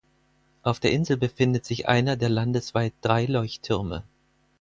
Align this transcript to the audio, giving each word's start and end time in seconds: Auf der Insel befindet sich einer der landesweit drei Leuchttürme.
Auf 0.63 0.79
der 0.79 0.93
Insel 0.93 1.15
befindet 1.15 1.63
sich 1.63 1.87
einer 1.87 2.15
der 2.15 2.29
landesweit 2.29 2.93
drei 3.01 3.25
Leuchttürme. 3.25 4.03